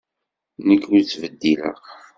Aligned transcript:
Nekk 0.67 0.83
ur 0.93 1.01
ttbeddileɣ. 1.03 1.79